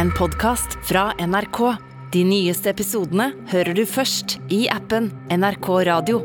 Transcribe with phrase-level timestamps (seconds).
[0.00, 1.58] en podkast fra NRK.
[2.12, 6.22] De nyeste episodene hører du først i appen NRK Radio.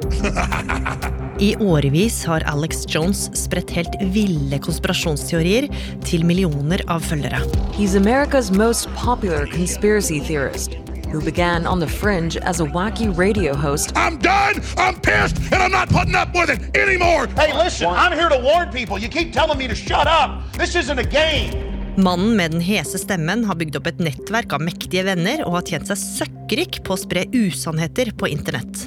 [1.43, 5.67] I årevis har Alex Jones spredt helt ville konspirasjonsteorier
[6.07, 7.41] til millioner av følgere.
[7.75, 10.79] He's America's most popular conspiracy theorist
[11.11, 14.63] who began on the fringe as a wacky radio host I'm done.
[14.77, 17.27] I'm pissed, and I'm not putting up with it anymore.
[17.35, 18.97] Hey, listen, I'm here to warn people.
[18.97, 20.49] You keep telling me to shut up.
[20.53, 21.64] This isn't a game.
[21.97, 25.69] Mannen med den hese stemmen har bygd opp et nettverk av mektige venner og har
[25.69, 28.81] tjent seg søkkrik på å spre usannheter på internett.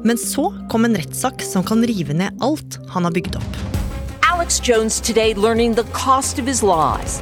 [0.00, 3.58] Men så kom en rettssak som kan rive ned alt han har bygd opp.
[4.32, 7.20] Alex Jones today learning the cost of his lies.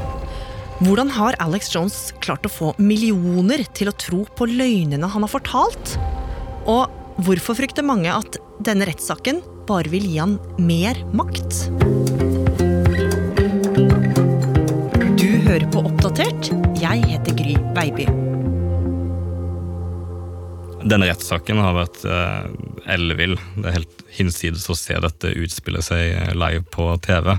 [0.78, 5.32] Hvordan har Alex Jones klart å få millioner til å tro på løgnene han har
[5.32, 5.96] fortalt?
[6.70, 6.86] Og
[7.26, 11.64] hvorfor frykter mange at denne rettssaken bare vil gi han mer makt?
[15.54, 16.48] Hører på Oppdatert.
[16.82, 18.08] Jeg heter Gry Baby.
[20.82, 22.48] Denne rettssaken har vært eh,
[22.96, 23.36] ellevill.
[23.54, 27.36] Det er helt hinsides å se dette utspille seg eh, live på TV.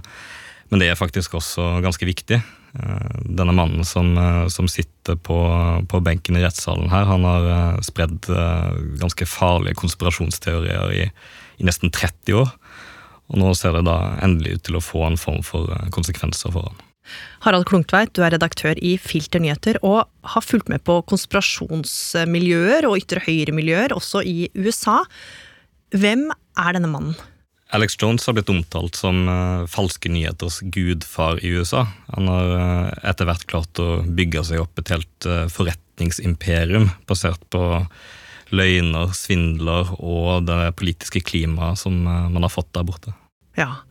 [0.71, 2.39] Men det er faktisk også ganske viktig.
[2.39, 5.41] Eh, denne mannen som, eh, som sitter på,
[5.91, 8.31] på benken i rettssalen her, han har spredd
[9.03, 11.05] ganske farlige konspirasjonsteorier i,
[11.59, 12.55] i nesten 30 år.
[13.27, 16.71] Og nå ser det da endelig ut til å få en form for konsekvenser for
[16.71, 16.85] han.
[17.45, 22.99] Harald Klungtveit, du er redaktør i Filter nyheter og har fulgt med på konspirasjonsmiljøer og
[23.01, 25.03] ytre høyre-miljøer også i USA.
[25.95, 27.15] Hvem er denne mannen?
[27.73, 31.85] Alex Jones har blitt omtalt som eh, falske nyheters gudfar i USA.
[32.13, 37.41] Han har eh, etter hvert klart å bygge seg opp et helt eh, forretningsimperium basert
[37.53, 37.65] på
[38.55, 43.15] løgner, svindler og det politiske klimaet som man har fått der borte.
[43.57, 43.81] Ja,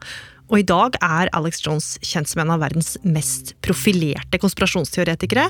[0.54, 5.48] og i dag er Alex Jones kjent som en av verdens mest profilerte konspirasjonsteoretikere,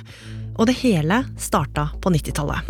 [0.56, 2.64] og det hele starta på 90-tallet.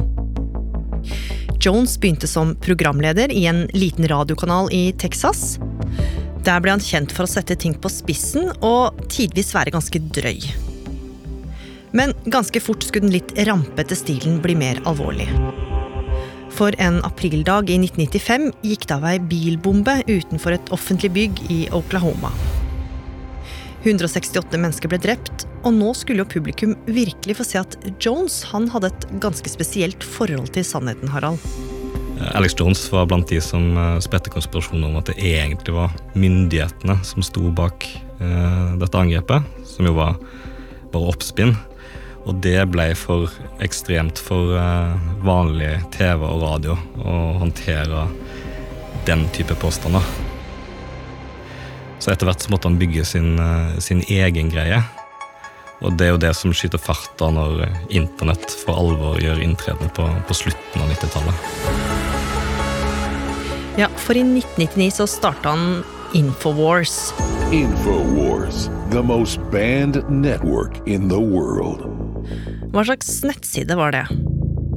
[1.62, 5.60] Jones begynte som programleder i en liten radiokanal i Texas.
[6.42, 10.42] Der ble han kjent for å sette ting på spissen og tidvis være ganske drøy.
[11.94, 15.30] Men ganske fort skulle den litt rampete stilen bli mer alvorlig.
[16.54, 21.64] For en aprildag i 1995 gikk det av ei bilbombe utenfor et offentlig bygg i
[21.74, 22.30] Oklahoma.
[23.84, 28.70] 168 mennesker ble drept, og nå skulle jo publikum virkelig få se at Jones han
[28.72, 31.42] hadde et ganske spesielt forhold til sannheten, Harald.
[32.38, 37.00] Alex Jones var blant de som eh, spredte konspirasjoner om at det egentlig var myndighetene
[37.04, 37.84] som sto bak
[38.22, 40.16] eh, dette angrepet, som jo var
[40.94, 41.56] bare oppspinn.
[42.24, 43.32] Og det ble for
[43.64, 48.06] ekstremt for eh, vanlig TV og radio å håndtere
[49.04, 50.04] den type påstander.
[52.00, 54.80] Så etter hvert så måtte han bygge sin, eh, sin egen greie.
[55.84, 59.92] Og det er jo det som skyter fart da når internett for alvor gjør inntreden
[59.92, 61.36] på, på slutten av 90-tallet.
[63.76, 65.84] Ja, for i 1999 så starta han
[66.14, 67.12] Infowars.
[67.50, 71.93] InfoWars, the most banned network in the world.
[72.74, 74.02] Hva slags nettside var det?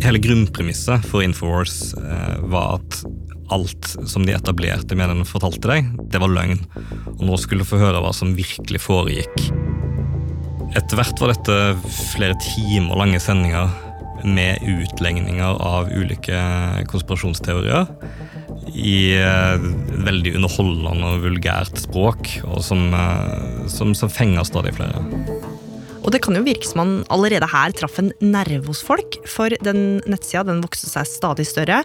[0.04, 3.00] Hele grunnpremisset for Infowars eh, var at
[3.50, 6.62] alt som de etablerte mediene fortalte deg, det var løgn.
[7.16, 9.48] Og nå skulle du få høre hva som virkelig foregikk.
[10.78, 11.58] Etter hvert var dette
[12.14, 13.74] flere timer lange sendinger
[14.28, 16.38] med utlegninger av ulike
[16.92, 17.90] konspirasjonsteorier
[18.78, 19.68] i eh,
[20.06, 25.02] veldig underholdende og vulgært språk, og som, eh, som, som fenger stadig flere.
[26.08, 29.52] Og det kan jo virke som han allerede her traff en nerve hos folk, for
[29.60, 31.82] den nettsida den vokste seg stadig større.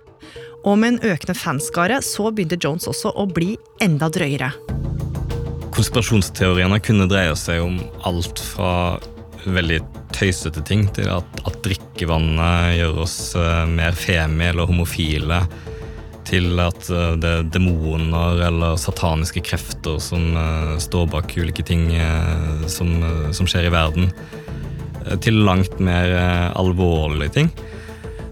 [0.62, 4.52] Og med en økende fanskare så begynte Jones også å bli enda drøyere.
[5.74, 8.70] Konspirasjonsteoriene kunne dreie seg om alt fra
[9.42, 9.80] veldig
[10.14, 15.40] tøysete ting til at, at drikkevannet gjør oss eh, mer femi eller homofile,
[16.28, 21.88] til at eh, det er demoner eller sataniske krefter som eh, står bak ulike ting
[21.96, 22.94] eh, som,
[23.34, 24.10] som skjer i verden,
[25.18, 26.12] til langt mer
[26.54, 27.48] alvorlige ting.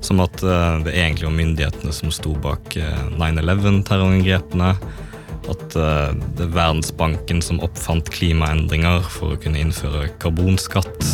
[0.01, 4.71] Som at det egentlig var myndighetene som sto bak eh, 9-11-terrorangrepene.
[5.51, 11.09] At det er Verdensbanken som oppfant klimaendringer for å kunne innføre karbonskatt.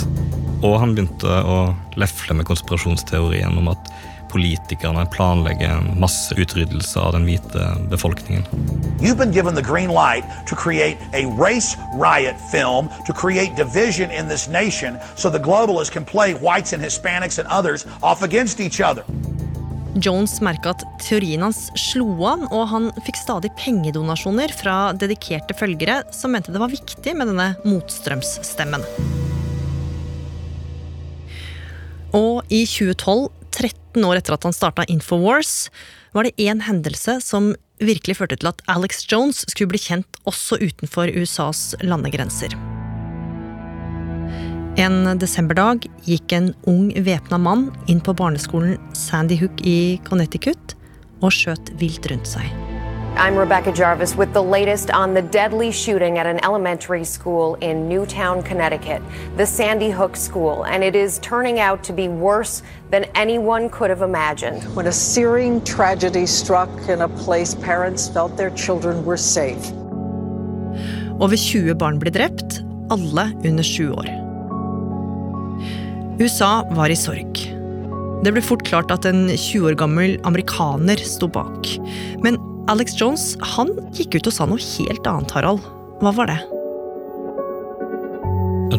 [0.60, 1.58] Og han begynte å
[1.96, 3.90] lefle med konspirasjonsteorien om at
[4.36, 8.44] politikerne planlegger en masseutryddelse av den hvite befolkningen.
[9.00, 14.10] You've been given the green light to create a race riot film to create division
[14.10, 18.60] in this nation so the globalists can play whites and Hispanics and others off against
[18.60, 19.04] each other.
[19.96, 26.02] Jones merka at teorien hans slo an, og han fikk stadig pengedonasjoner fra dedikerte følgere
[26.12, 28.84] som mente det var viktig med denne motstrømsstemmen.
[32.16, 35.68] Og i 2012, 13 år etter at han starta Infowars,
[36.16, 40.58] var det én hendelse som virkelig førte til at Alex Jones skulle bli kjent også
[40.62, 42.56] utenfor USAs landegrenser.
[44.76, 50.76] En desemberdag gikk en ung væpna mann inn på barneskolen Sandy Hook i Connecticut
[51.24, 52.65] og skjøt vilt rundt seg.
[53.16, 57.88] I'm Rebecca Jarvis with the latest on the deadly shooting at an elementary school in
[57.88, 59.00] Newtown, Connecticut,
[59.38, 63.88] the Sandy Hook School, and it is turning out to be worse than anyone could
[63.88, 64.62] have imagined.
[64.76, 69.72] When a searing tragedy struck in a place parents felt their children were safe.
[71.18, 72.60] Over 20 barn ble drept,
[72.90, 74.10] alle under sju år.
[76.20, 77.32] USA var i sorg.
[78.22, 81.72] Det ble fort klart at en 20 år gammel amerikaner sto bak.
[82.20, 82.36] Men
[82.66, 85.62] Alex Jones han gikk ut og sa noe helt annet, Harald.
[86.02, 86.38] Hva var det?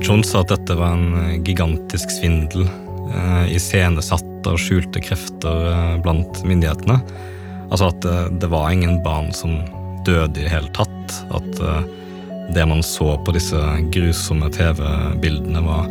[0.03, 5.95] Jones sa at dette var en eh, gigantisk svindel, eh, iscenesatt av skjulte krefter eh,
[6.03, 6.99] blant myndighetene.
[7.71, 8.05] Altså at
[8.39, 9.57] det var ingen barn som
[10.07, 11.15] døde i det hele tatt.
[11.35, 11.57] At
[12.55, 13.59] det man så på disse
[13.91, 15.89] grusomme TV-bildene, var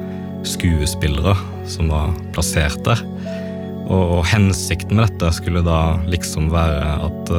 [0.49, 1.35] skuespillere
[1.69, 3.03] som var plassert der.
[3.93, 7.35] Og, hensikten med dette skulle da liksom være at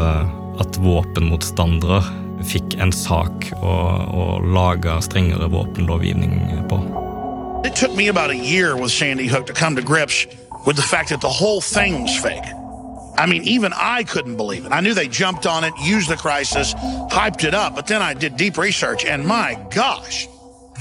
[0.62, 2.02] at våpenmotstandere
[2.48, 3.74] fikk en sak å,
[4.08, 6.40] å lage strengere våpenlovgivning
[6.70, 6.80] på.
[7.66, 10.28] It took me about a year with Sandy Hook to come to grips
[10.66, 12.46] with the fact that the whole thing was fake.
[13.18, 14.72] I mean, even I couldn't believe it.
[14.72, 16.76] I knew they jumped on it, used the crisis,
[17.10, 20.28] hyped it up, but then I did deep research, and my gosh,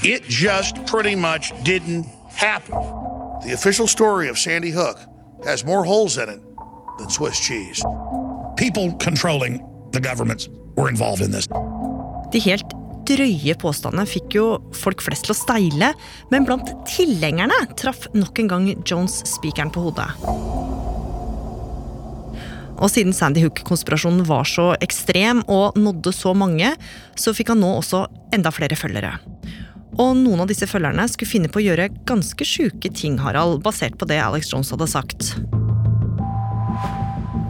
[0.03, 2.75] it just pretty much didn't happen.
[3.43, 4.99] The official story of Sandy Hook
[5.45, 6.41] has more holes in it
[6.99, 7.83] than Swiss cheese.
[8.57, 9.61] People controlling
[9.91, 11.47] the governments were involved in this.
[12.33, 12.71] De helt
[13.07, 14.45] drøye påstandene fikk jo
[14.75, 15.91] folk flest til å steile,
[16.33, 20.09] men blant tilhengerne traff nok en gang Jones spikeren på hodet.
[22.77, 26.73] Og siden Sandy Hook-konspirasjonen var så ekstrem og nådde så mange,
[27.13, 29.15] så fikk han nå også enda flere følgere.
[30.01, 34.01] Og noen av disse følgerne skulle finne på å gjøre ganske sjuke ting, Harald, basert
[34.01, 35.35] på det Alex Jones hadde sagt.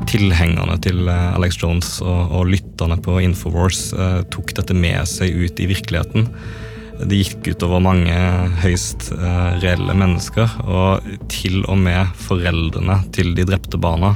[0.07, 5.36] Tilhengerne til eh, Alex Jones og, og lytterne på Infowars eh, tok dette med seg
[5.36, 6.30] ut i virkeligheten.
[6.98, 8.15] Det gikk utover mange
[8.63, 14.15] høyst eh, reelle mennesker, og til og med foreldrene til de drepte barna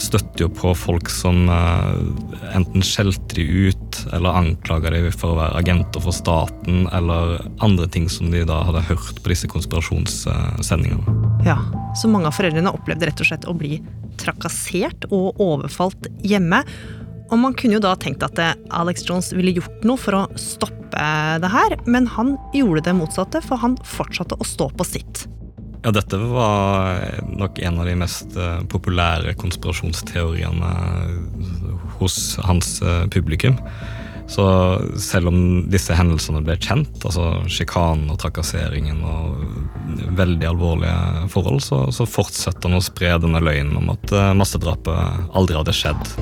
[0.00, 5.38] støtter jo på folk som eh, enten skjelte de ut eller anklaga dem for å
[5.40, 11.16] være agenter for staten, eller andre ting som de da hadde hørt på disse konspirasjonssendingene.
[11.46, 11.58] Ja,
[11.96, 13.80] Så mange av foreldrene opplevde rett og slett å bli
[14.20, 16.62] trakassert og overfalt hjemme.
[17.30, 20.26] Og man kunne jo da tenkt at eh, Alex Jones ville gjort noe for å
[20.38, 20.74] stoppe
[21.42, 25.26] det her, men han gjorde det motsatte, for han fortsatte å stå på sitt.
[25.86, 26.98] Ja, dette var
[27.30, 30.70] nok en av de mest eh, populære konspirasjonsteoriene
[32.00, 33.54] hos hans eh, publikum.
[34.26, 34.44] Så
[34.98, 35.38] selv om
[35.70, 42.66] disse hendelsene ble kjent, altså sjikanen og trakasseringen og veldig alvorlige forhold, så, så fortsetter
[42.66, 46.16] han å spre denne løgnen om at eh, massedrapet aldri hadde skjedd.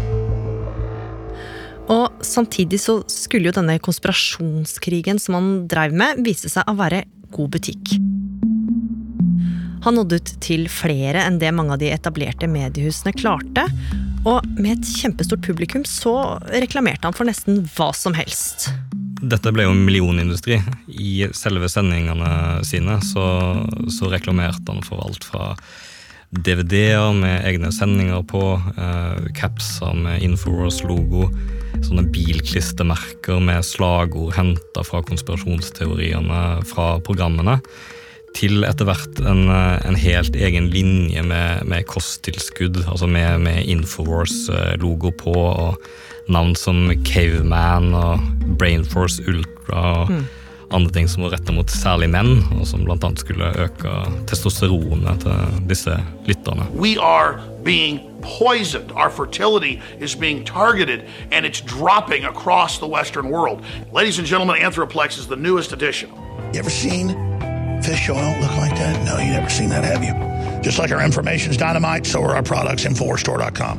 [1.93, 7.05] Og samtidig så skulle jo denne konspirasjonskrigen som han drev med, vise seg å være
[7.35, 7.97] god butikk.
[9.85, 13.67] Han nådde ut til flere enn det mange av de etablerte mediehusene klarte.
[14.25, 16.15] Og med et kjempestort publikum så
[16.55, 18.71] reklamerte han for nesten hva som helst.
[19.25, 20.59] Dette ble jo en millionindustri.
[20.89, 23.27] I selve sendingene sine så,
[23.93, 25.53] så reklamerte han for alt fra
[26.35, 28.43] DVD-er med egne sendinger på,
[28.75, 31.29] eh, capser med Infowars-logo,
[31.85, 36.41] sånne bilklistremerker med slagord henta fra konspirasjonsteoriene
[36.73, 37.61] fra programmene
[38.35, 43.65] til etter hvert en, eh, en, helt egen linje med, med kosttilskudd, altså med, med
[43.71, 45.79] Infowars-logo på, og
[46.29, 48.21] navn som Caveman og
[48.59, 50.25] Brainforce Ultra og mm.
[50.75, 53.11] andre ting som var retta mot særlig menn, og som bl.a.
[53.21, 53.93] skulle øke
[54.31, 56.67] testosteronet til disse lytterne.
[56.75, 58.91] We are being poisoned.
[58.93, 63.63] Our fertility is being targeted, and it's dropping across the Western world.
[63.93, 66.11] Ladies and gentlemen, Anthroplex is the newest addition.
[66.53, 67.15] You ever seen
[67.83, 68.95] fish oil look like that?
[69.05, 70.15] No, you never seen that, have you?
[70.63, 73.79] Just like our information's dynamite, so are our products, Inforstore.com.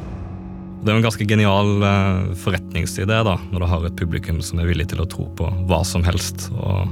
[0.86, 4.68] Det er en ganske genial uh, forretningsidé da, når du har et publikum som er
[4.70, 6.92] villig til å tro på hva som helst, og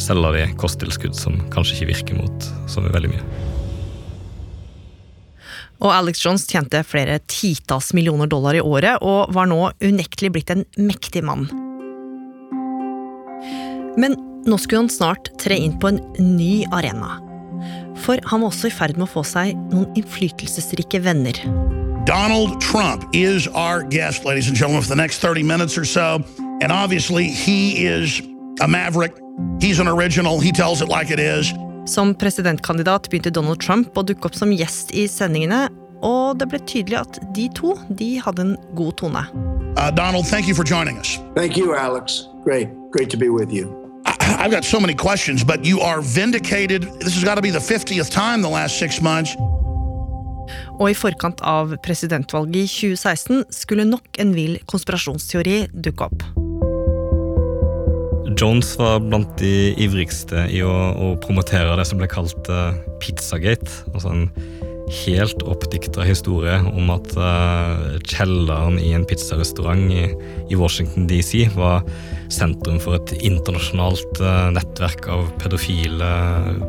[0.00, 3.26] selger de kosttilskudd som kanskje ikke virker mot så veldig mye.
[5.84, 10.54] Og Alex Jones tjente flere titalls millioner dollar i året, og var nå unektelig blitt
[10.54, 11.44] en mektig mann.
[14.00, 17.18] Men nå skulle han snart tre inn på en ny arena.
[18.04, 21.38] For han var også i ferd med å få seg noen innflytelsesrike venner.
[22.04, 26.22] Donald Trump is our guest, ladies and gentlemen, for the next 30 minutes or so.
[26.60, 28.20] And obviously, he is
[28.60, 29.14] a maverick.
[29.60, 30.40] He's an original.
[30.40, 31.52] He tells it like it is.
[31.86, 35.68] Som presidentkandidat begynte Donald Trump å dukke opp som gjest i sendingene,
[36.04, 39.24] og det ble tydelig at de to de hadde en god tone.
[39.76, 41.18] Uh, Donald, thank you for joining us.
[41.34, 42.28] Thank you, Alex.
[42.44, 42.68] Great.
[42.90, 43.83] Great to be with you.
[44.38, 46.82] I've got so many questions, but you are vindicated.
[47.00, 49.36] This has got to be the 50th time the last six months.
[50.80, 56.24] Og i forkant av presidentvalget i 2016 skulle nok en vill konspirasjonsteori dukke opp.
[58.34, 63.70] Jones var blant de ivrigste i å, å promotere det som ble kalt uh, Pizzagate.
[63.94, 64.24] Altså en
[64.90, 70.08] helt oppdikta historie om at eh, kjelleren i en pizzarestaurant i,
[70.50, 71.84] i Washington DC var
[72.32, 76.10] sentrum for et internasjonalt eh, nettverk av pedofile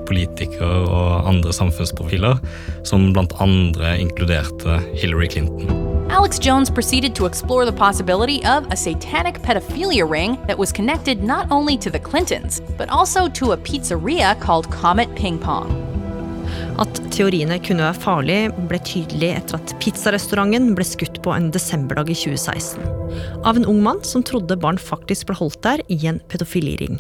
[0.08, 2.40] politikere og andre samfunnsprofiler,
[2.88, 5.86] som blant andre inkluderte Hillary Clinton.
[6.10, 11.24] Alex Jones proceeded to explore the possibility of a satanic pedophilia ring that was connected
[11.24, 15.95] not only to the Clintons, but also to a pizzeria called Comet Ping Pong.
[16.82, 22.12] At teoriene kunne være farlige, ble tydelig etter at pizzarestauranten ble skutt på en desemberdag
[22.12, 22.84] i 2016.
[23.46, 27.00] Av en ung mann som trodde barn faktisk ble holdt der i en pedofiliring.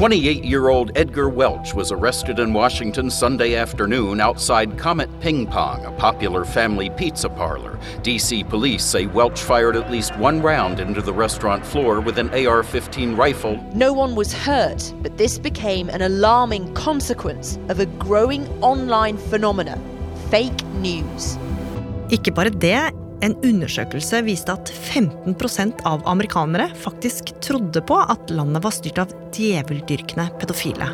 [0.00, 5.84] 28 year old Edgar Welch was arrested in Washington Sunday afternoon outside Comet Ping Pong,
[5.84, 7.78] a popular family pizza parlor.
[8.00, 12.30] DC police say Welch fired at least one round into the restaurant floor with an
[12.30, 13.62] AR 15 rifle.
[13.74, 19.78] No one was hurt, but this became an alarming consequence of a growing online phenomenon
[20.30, 21.36] fake news.
[22.08, 28.64] Ikke bare det, en undersøkelse viste at 15% av amerikanere faktisk trodde på at landet
[28.64, 30.88] var styrt av djeveldyrkende pedofile.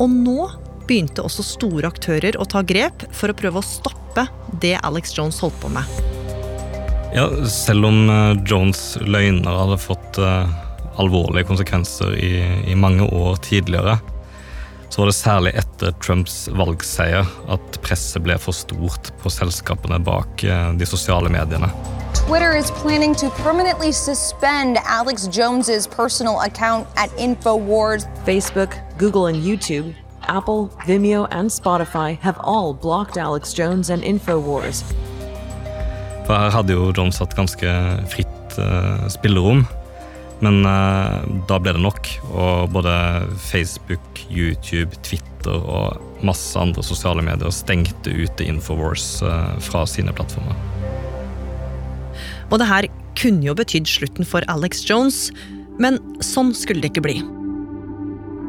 [0.00, 0.48] Og nå
[0.88, 4.26] begynte også store aktører å ta grep for å prøve å stoppe
[4.62, 5.86] det Alex Jones holdt på med.
[7.14, 10.58] Ja, selv om eh, Jones' løgner hadde fått eh,
[11.00, 12.32] alvorlige konsekvenser i,
[12.70, 13.98] i mange år tidligere,
[14.90, 20.44] så var det særlig etter Trumps valgseier at presset ble for stort på selskapene bak
[20.44, 21.70] eh, de sosiale mediene.
[22.26, 28.04] Twitter is planning to permanently suspend Alex Jones's personal account at InfoWars.
[28.26, 34.82] Facebook, Google, and YouTube, Apple, Vimeo, and Spotify have all blocked Alex Jones and InfoWars.
[36.26, 37.66] For her hadde jo Jones hatt ganske
[38.10, 39.66] fritt eh, spillerom.
[40.44, 42.92] Men uh, da ble det nok, og både
[43.50, 50.56] Facebook, YouTube, Twitter og masse andre sosiale medier stengte ute Infowars uh, fra sine plattformer.
[52.50, 52.88] Og det her
[53.20, 55.28] kunne jo betydd slutten for Alex Jones,
[55.80, 57.18] men sånn skulle det ikke bli.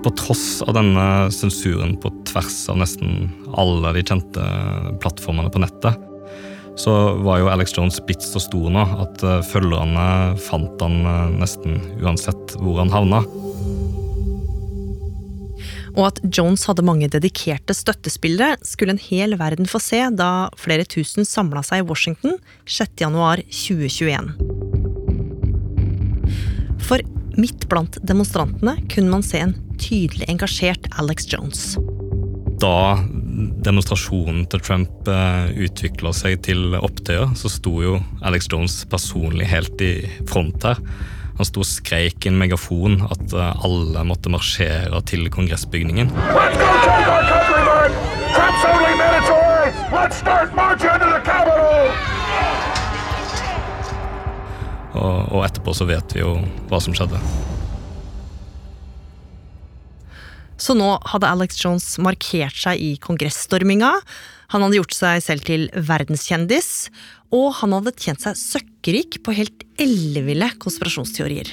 [0.02, 3.30] På tross av denne sensuren på tvers av nesten
[3.60, 4.48] alle de kjente
[5.04, 6.08] plattformene på nettet,
[6.80, 11.30] så var jo Alex Jones blitt så stor nå at eh, følgerne fant han eh,
[11.42, 13.24] nesten uansett hvor han havna.
[15.92, 20.86] Og at Jones hadde mange dedikerte støttespillere, skulle en hel verden få se da flere
[20.88, 24.32] tusen samla seg i Washington 6.1.2021.
[26.88, 27.04] For
[27.40, 31.76] midt blant demonstrantene kunne man se en tydelig engasjert Alex Jones.
[32.62, 33.00] Da
[33.66, 39.82] demonstrasjonen til Trump uh, utvikla seg til opptøyer, så sto jo Alex Jones personlig helt
[39.84, 39.94] i
[40.30, 40.82] front her.
[41.40, 46.12] Han sto og skreik i en megafon at uh, alle måtte marsjere til kongressbygningen.
[54.92, 56.36] Og, og etterpå så vet vi jo
[56.70, 57.22] hva som skjedde.
[60.62, 63.96] Så nå hadde Alex Jones markert seg i kongressstorminga.
[64.54, 66.92] Han hadde gjort seg selv til verdenskjendis,
[67.34, 71.50] og han hadde tjent seg søkkrik på helt elleville konspirasjonsteorier.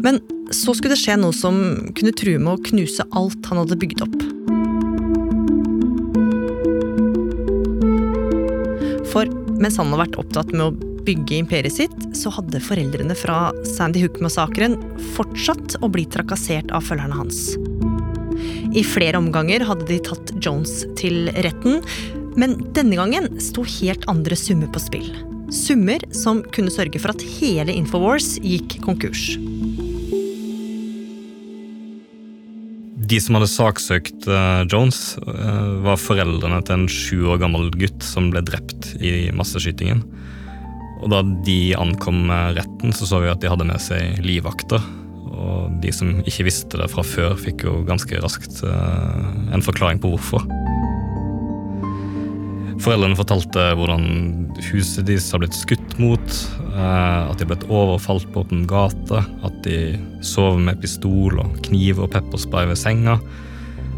[0.00, 0.22] Men
[0.54, 1.58] så skulle det skje noe som
[1.98, 4.20] kunne true med å knuse alt han hadde bygd opp.
[9.12, 9.28] For
[9.58, 14.02] mens han hadde vært opptatt med å bygge imperiet sitt, så hadde foreldrene fra Sandy
[14.04, 14.76] Hook-massakren
[15.16, 17.54] fortsatt å bli trakassert av følgerne hans.
[18.76, 21.80] I flere omganger hadde de tatt Jones til retten,
[22.38, 25.08] men denne gangen sto helt andre summer på spill.
[25.54, 29.30] Summer som kunne sørge for at hele Infowars gikk konkurs.
[33.08, 38.04] De som hadde saksøkt uh, Jones, uh, var foreldrene til en sju år gammel gutt
[38.04, 40.04] som ble drept i masseskytingen.
[40.98, 44.82] Og da de ankom retten, så så vi at de hadde med seg livvakter.
[45.28, 50.00] og de som ikke visste det fra før, fikk jo ganske raskt eh, en forklaring
[50.02, 50.42] på hvorfor.
[52.82, 54.04] Foreldrene fortalte hvordan
[54.70, 56.36] huset deres har blitt skutt mot,
[56.72, 61.58] eh, at de har blitt overfalt på åpen gate, at de sover med pistol og
[61.66, 63.18] kniv og pepperspray ved senga,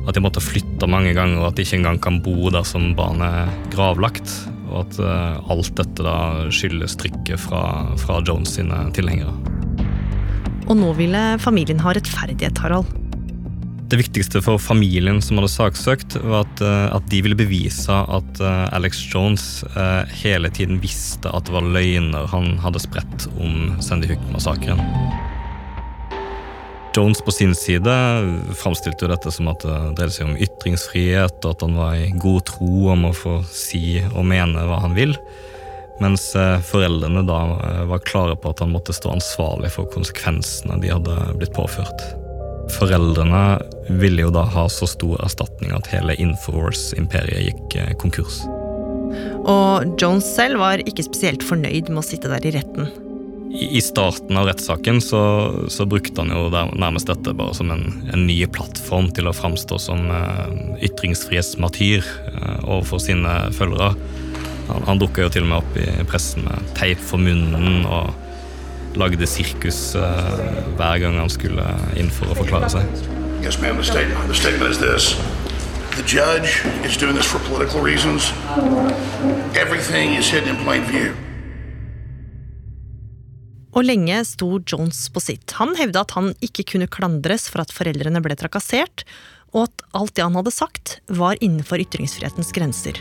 [0.09, 2.93] at de måtte flytte mange ganger, og at de ikke engang kan bo der som
[2.99, 4.33] barnet er gravlagt.
[4.71, 6.17] Og at uh, alt dette da
[6.55, 7.63] skyldes trykket fra,
[8.01, 9.35] fra Jones sine tilhengere.
[10.71, 12.91] Og nå ville familien ha rettferdighet, Harald.
[13.91, 18.43] Det viktigste for familien som hadde saksøkt, var at, uh, at de ville bevise at
[18.45, 19.49] uh, Alex Jones
[20.23, 24.81] hele tiden visste at det var løgner han hadde spredt om Sandy Hook-massakren.
[26.97, 27.93] Jones på sin side
[28.59, 32.11] framstilte jo dette som at det dreide seg om ytringsfrihet, og at han var i
[32.19, 35.15] god tro om å få si og mene hva han vil.
[36.01, 40.81] Mens eh, foreldrene da eh, var klare på at han måtte stå ansvarlig for konsekvensene
[40.83, 42.07] de hadde blitt påført.
[42.79, 43.61] Foreldrene
[44.01, 48.41] ville jo da ha så stor erstatning at hele Infowars-imperiet gikk eh, konkurs.
[49.51, 52.91] Og Jones selv var ikke spesielt fornøyd med å sitte der i retten.
[53.51, 55.21] I starten av rettssaken så,
[55.69, 56.47] så, brukte han jo
[56.79, 60.47] nærmest dette bare som en, en ny plattform til å framstå som uh,
[60.87, 63.97] ytringsfrihetsmartyr uh, overfor sine følgere.
[64.69, 68.15] Han, han dukka jo til og med opp i pressen med teip for munnen og
[69.01, 70.31] lagde sirkus uh,
[70.79, 71.65] hver gang han skulle
[71.99, 72.87] inn for å forklare seg.
[73.43, 74.79] Yes, ma'am, the statement, the statement.
[75.97, 78.31] The judge is doing this for political reasons.
[79.57, 81.17] Everything is hidden in plain view.
[83.71, 85.55] Og lenge sto Jones på sitt.
[85.61, 89.05] Han hevda at han ikke kunne klandres for at foreldrene ble trakassert,
[89.55, 92.99] og at alt det han hadde sagt, var innenfor ytringsfrihetens grenser.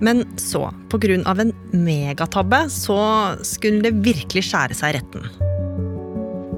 [0.00, 0.68] Men så,
[1.26, 2.98] av en megatabbe, så
[3.42, 5.28] skulle det virkelig skjære seg i retten.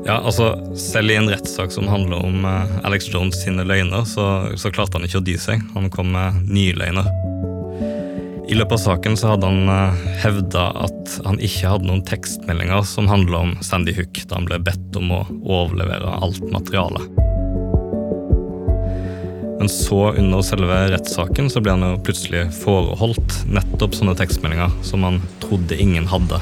[0.09, 4.27] Ja, altså, Selv i en rettssak som handler om eh, Alex Jones sine løgner, så,
[4.57, 5.65] så klarte han ikke å dy seg.
[5.75, 7.11] Han kom med nye løgner.
[8.49, 12.81] I løpet av saken så hadde han eh, hevda at han ikke hadde noen tekstmeldinger
[12.88, 17.11] som handla om Sandy Hook, da han ble bedt om å overlevere alt materialet.
[19.59, 25.05] Men så, under selve rettssaken, så ble han jo plutselig foreholdt nettopp sånne tekstmeldinger som
[25.05, 26.40] han trodde ingen hadde.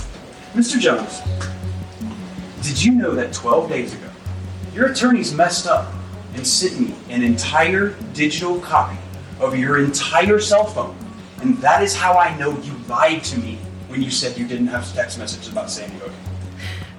[0.55, 0.79] Mr.
[0.79, 1.19] Jones,
[2.63, 4.13] did you know that 12 days ago,
[4.77, 5.91] your attorneys messed up
[6.37, 9.01] and sent me an entire digital copy
[9.41, 10.95] of your entire cell phone
[11.43, 14.69] And that is how I know you lied to me when you said you didn't
[14.69, 16.13] have text messages about Sandy Hook.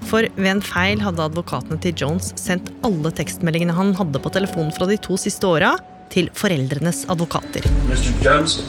[0.08, 4.72] For ved en feil hadde advokatene til Jones sendt alle tekstmeldingene han hadde på telefonen
[4.76, 5.76] fra de to siste åra,
[6.14, 7.66] til foreldrenes advokater.
[7.90, 8.14] Mr.
[8.24, 8.62] Jones,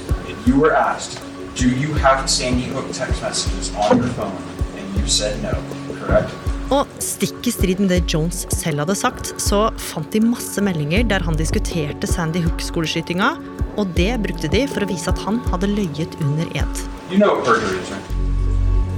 [0.47, 1.21] you were asked,
[1.55, 4.35] do you have Sandy Hook text messages on your phone?
[4.79, 5.55] And you said no,
[6.01, 6.35] correct?
[6.75, 11.07] Og stikk i strid med det Jones selv hadde sagt, så fant de masse meldinger
[11.09, 13.31] der han diskuterte Sandy Hook-skoleskytinga
[13.79, 16.87] og det brukte de for å vise at han hadde løyet under ed.
[17.13, 17.39] You know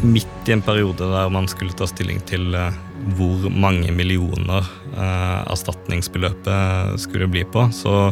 [0.00, 2.72] Midt i en periode der man skulle ta stilling til uh,
[3.18, 4.64] hvor mange millioner
[4.94, 8.10] eh, erstatningsbeløpet skulle bli på, så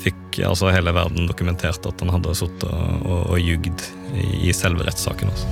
[0.00, 4.54] fikk altså hele verden dokumentert at han hadde sittet og, og, og jugd i, i
[4.56, 5.32] selve rettssaken.
[5.32, 5.46] Også.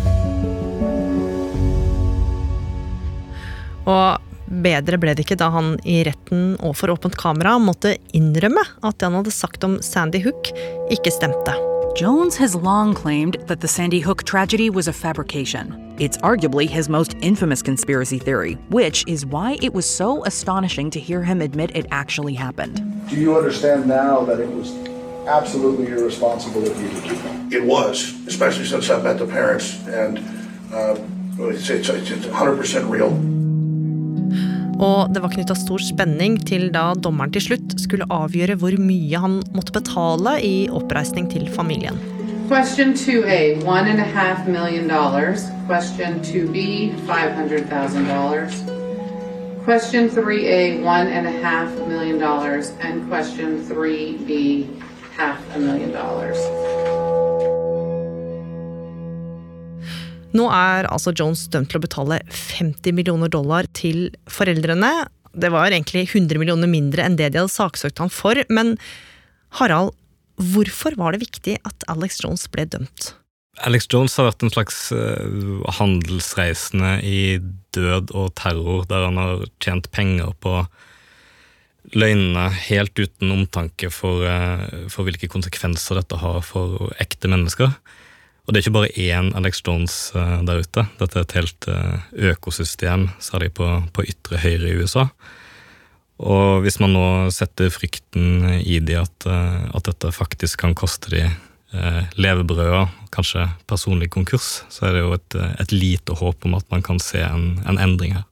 [3.86, 4.25] Og
[4.62, 8.96] Bedre ble det ikke da han i retten og for åpent kamera måtte innrømme at
[8.96, 10.52] det han hadde sagt om Sandy Hook,
[10.92, 11.56] ikke stemte.
[11.96, 15.94] Jones has long claimed that the Sandy Hook tragedy was a fabrication.
[15.98, 21.00] It's arguably his most infamous conspiracy theory, which is why it was so astonishing to
[21.00, 22.82] hear him admit it actually happened.
[23.08, 24.72] Do you understand now that it was
[25.26, 27.52] absolutely irresponsible of you to do that?
[27.52, 30.18] It was, especially since I met the parents, and
[30.74, 30.96] uh,
[31.38, 33.35] it's, it's, it's 100% real.
[34.76, 39.20] Og det var knytta stor spenning til da dommeren til slutt skulle avgjøre hvor mye
[39.22, 41.96] han måtte betale i oppreisning til familien.
[42.48, 45.48] Question 2A, one and a half million dollars.
[45.66, 48.76] Question 2B, $500,000.
[49.64, 52.70] Question 3A, one and a half million dollars.
[52.80, 54.68] And question 3B,
[55.16, 56.85] half a million dollars.
[60.36, 65.06] Nå er altså Jones dømt til å betale 50 millioner dollar til foreldrene.
[65.36, 68.74] Det var egentlig 100 millioner mindre enn det de hadde saksøkt han for, men
[69.60, 69.94] Harald,
[70.36, 73.12] hvorfor var det viktig at Alex Jones ble dømt?
[73.64, 77.38] Alex Jones har vært en slags uh, handelsreisende i
[77.76, 80.58] død og terror, der han har tjent penger på
[81.96, 87.72] løgnene helt uten omtanke for, uh, for hvilke konsekvenser dette har for ekte mennesker.
[88.46, 90.86] Og det er ikke bare én Alex Jones eh, der ute.
[91.00, 95.08] Dette er et helt eh, økosystem, særlig på, på ytre høyre i USA.
[96.22, 101.10] Og hvis man nå setter frykten i de at, eh, at dette faktisk kan koste
[101.12, 106.56] de eh, levebrød kanskje personlig konkurs, så er det jo et, et lite håp om
[106.56, 108.24] at man kan se en, en endring her.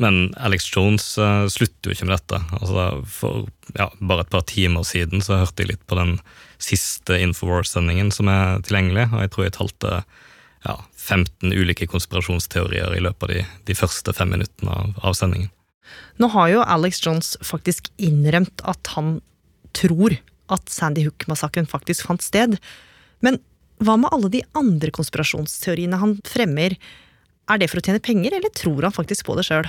[0.00, 2.40] Men Alex Jones uh, slutter jo ikke med dette.
[2.58, 3.46] Altså, for
[3.78, 6.16] ja, bare et par timer siden så hørte jeg litt på den
[6.62, 9.92] siste Infowars-sendingen som er tilgjengelig, og jeg tror jeg talte
[10.64, 15.52] ja, 15 ulike konspirasjonsteorier i løpet av de, de første fem minuttene av, av sendingen.
[16.18, 19.18] Nå har jo Alex Jones faktisk innrømt at han
[19.76, 20.16] tror
[20.52, 22.56] at Sandy Hook-massakren faktisk fant sted.
[23.24, 23.40] Men
[23.84, 26.76] hva med alle de andre konspirasjonsteoriene han fremmer?
[27.44, 29.66] Er det for å tjene penger, eller tror han faktisk på det sjøl?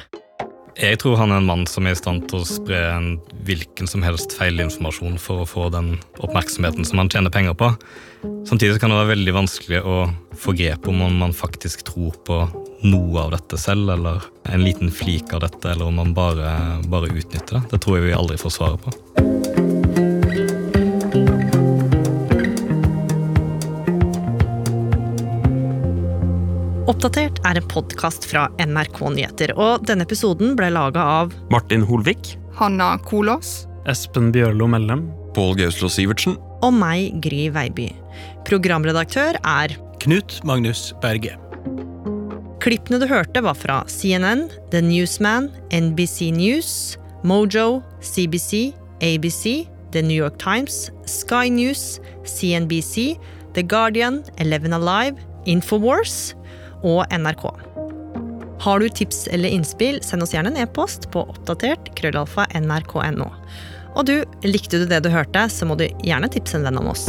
[0.79, 3.07] Jeg tror han er en mann som er i stand til å spre en
[3.47, 7.69] hvilken som helst feilinformasjon for å få den oppmerksomheten som han tjener penger på.
[8.47, 9.97] Samtidig kan det være veldig vanskelig å
[10.39, 12.41] få grep om om man faktisk tror på
[12.88, 16.55] noe av dette selv, eller en liten flik av dette, eller om man bare,
[16.91, 17.65] bare utnytter det.
[17.75, 18.95] Det tror jeg vi aldri får svaret på.
[26.85, 32.34] Oppdatert er en podkast fra NRK Nyheter, og denne episoden ble laga av Martin Holvik.
[32.58, 33.65] Hanna Kolås.
[33.91, 35.05] Espen Bjørlo Mellem.
[35.36, 36.39] Pål Gauslo Sivertsen.
[36.65, 37.91] Og meg, Gry Veiby.
[38.47, 41.36] Programredaktør er Knut Magnus Berge.
[42.63, 46.95] Klippene du hørte, var fra CNN, The Newsman, NBC News,
[47.27, 48.71] Mojo, CBC,
[49.05, 53.19] ABC, The New York Times, Sky News, CNBC,
[53.53, 56.34] The Guardian, Eleven Alive, Infowars
[56.86, 57.48] og NRK.
[58.65, 63.30] Har du tips eller innspill, send oss gjerne en e-post på oppdatert krøllalfa nrk.no.
[63.95, 64.15] Og du,
[64.48, 67.08] likte du det du hørte, så må du gjerne tipse en venn om oss.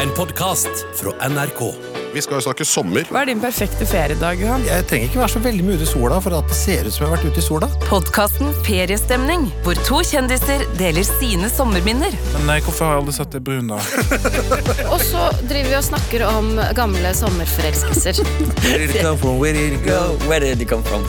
[0.00, 1.99] En podkast fra NRK.
[2.12, 3.04] Vi skal jo snakke sommer.
[3.06, 4.64] Hva er din perfekte feriedag, Johan?
[4.66, 6.94] Jeg trenger ikke være så veldig mye ute i sola for at det ser ut
[6.94, 7.68] som jeg har vært ute i sola.
[7.86, 12.16] Podkasten Feriestemning, hvor to kjendiser deler sine sommerminner.
[12.34, 13.78] Men nei, hvorfor har jeg aldri sett det brun, da?
[14.92, 18.22] og så driver vi og snakker om gamle sommerforelskelser.
[18.64, 19.38] Where did it come from?
[19.38, 20.00] Where did it go?
[20.26, 21.06] Where did it come from?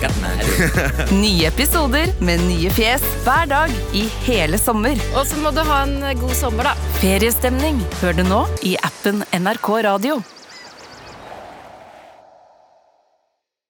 [1.23, 5.01] nye episoder med nye fjes hver dag i hele sommer.
[5.15, 6.93] Og så må du ha en god sommer, da.
[7.01, 10.21] Feriestemning hører du nå i appen NRK Radio.